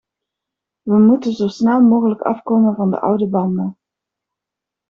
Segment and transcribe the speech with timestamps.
[0.83, 3.77] We moeten zo snel mogelijk afkomen van de oude banden.